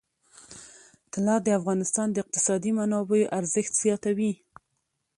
طلا 1.11 1.35
د 1.43 1.47
افغانستان 1.59 2.07
د 2.11 2.15
اقتصادي 2.23 2.71
منابعو 2.79 3.31
ارزښت 3.39 3.73
زیاتوي. 3.83 4.31